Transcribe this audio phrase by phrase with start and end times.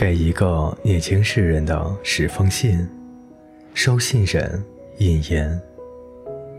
[0.00, 2.88] 给一个年轻诗人的十封信，
[3.74, 4.64] 收信人
[4.96, 5.60] 尹言。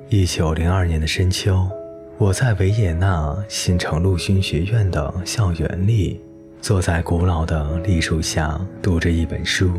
[0.09, 1.68] 一九零二年的深秋，
[2.19, 6.21] 我在维也纳新城陆军学院的校园里，
[6.61, 9.71] 坐在古老的栗树下读着一本书。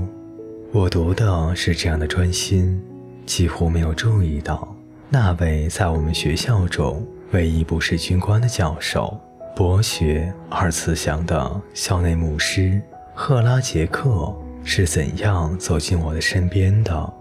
[0.72, 2.82] 我读的是这样的专心，
[3.26, 4.76] 几乎没有注意到
[5.08, 9.16] 那位在我们学校中唯一不是军官的教授。
[9.54, 12.80] 博学而慈祥的校内牧师
[13.14, 14.34] 赫拉杰克
[14.64, 17.12] 是怎样走进我的身边的？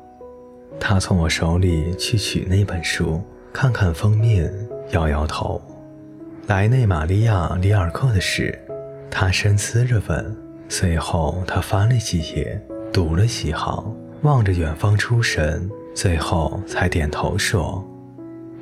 [0.80, 4.52] 他从我手里去取那本书，看看封面，
[4.92, 5.62] 摇摇头。
[6.48, 8.58] 莱内玛利亚里尔克的事，
[9.10, 10.38] 他深思着问。
[10.70, 12.60] 随后他翻了几页，
[12.94, 17.86] 读了几行，望着远方出神，最后才点头说。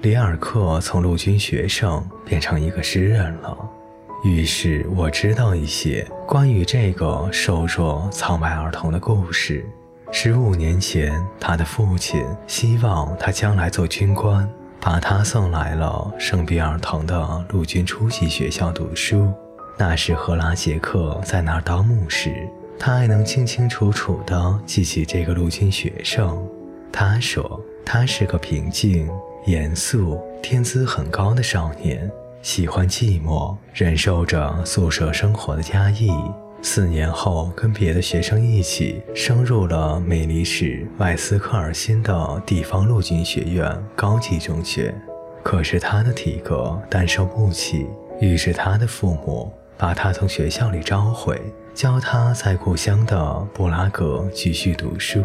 [0.02, 3.56] 里尔克从陆军学生变成一个诗人了，
[4.24, 9.66] 于是我知道一些关于这个瘦弱苍白儿童的故事。
[10.12, 14.50] 十五年前，他的父亲希望他将来做军官，
[14.82, 19.32] 把他送来了圣彼尔滕的陆军初级学校读书。
[19.78, 22.34] 那时赫拉杰克在那儿当牧师，
[22.78, 26.38] 他还能清清楚楚地记起这个陆军学生。
[26.92, 29.10] 他说，他是个平静。
[29.46, 32.12] 严肃、天资很高的少年，
[32.42, 36.10] 喜欢寂寞，忍受着宿舍生活的压抑。
[36.62, 44.94] 四年后，跟别的学生一起升入了美丽市外斯科尔新的地方陆军学院高级中学。
[45.44, 47.88] 可是他的体格担受不起，
[48.20, 51.42] 于是他的父母把他从学校里召回，
[51.74, 55.24] 教他在故乡的布拉格继续读书。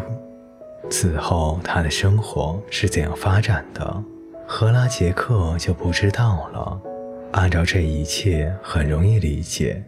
[0.89, 4.03] 此后，他的生活是怎样发展的？
[4.47, 6.79] 赫拉杰克就不知道了。
[7.35, 9.83] 按照这一切，很容易理解。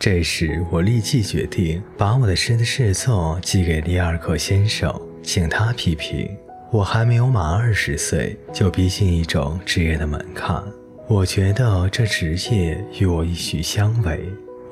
[0.00, 6.28] 这时，我立即决定把我的诗的试作寄给里尔克先生，请他批评。
[6.72, 10.60] 我还没有满二十岁，就逼近一种职业的门槛。
[11.06, 14.20] 我觉得这职业与我一许相违。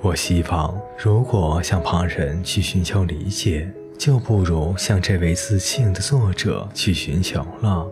[0.03, 7.87] 我希望，如果向旁人去寻求理解，就不如向这位自信的作者去寻求了。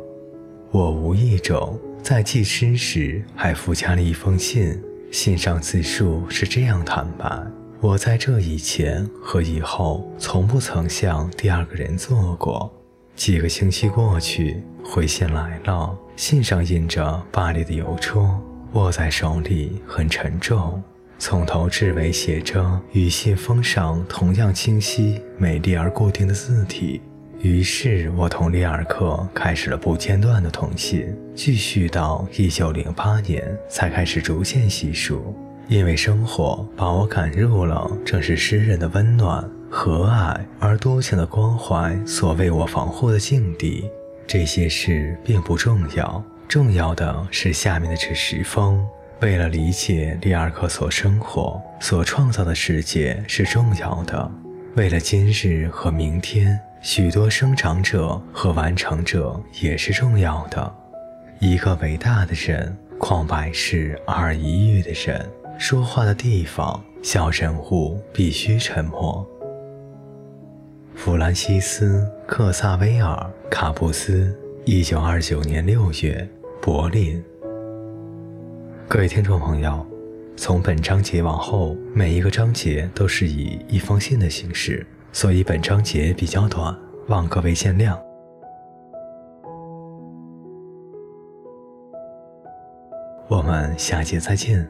[0.72, 4.78] 我无意中在寄诗时还附加了一封信，
[5.10, 7.26] 信上自述是这样坦白：
[7.80, 12.70] 我在这以前和以后从不曾向第二个人做过。
[13.16, 18.38] 几个星期过去，回信来了，信上印着巴黎的邮戳，
[18.74, 20.82] 握在手里很沉重，
[21.18, 27.00] 从头至尾写着与信封上同样清晰、美丽而固定的字体。
[27.44, 35.36] 于是我同里尔克开始了不间断的通信，继续到一九零八年才开始逐渐稀疏。
[35.68, 43.90] 因为生活把我赶入了正是诗人的温暖、和蔼而多情的关怀所为我防护的境地。
[44.26, 48.82] 这些事并不重要，重要的是下面的这十封。
[49.20, 54.32] 为了理解里尔克所生活、所创造的世界是重要的，
[54.76, 56.58] 为了今日和明天。
[56.84, 60.74] 许多生长者和完成者也是重要的。
[61.40, 65.26] 一个伟大的人，旷百世而一遇的人，
[65.58, 69.26] 说话的地方，小人物必须沉默。
[70.94, 76.28] 弗兰西斯·克萨维尔·卡布斯，一九二九年六月，
[76.60, 77.24] 柏林。
[78.86, 79.86] 各位听众朋友，
[80.36, 84.86] 从本章节往后，每一个章节都是以一封信的形式。
[85.14, 86.76] 所以本章节比较短，
[87.06, 87.96] 望各位见谅。
[93.28, 94.68] 我们下节再见。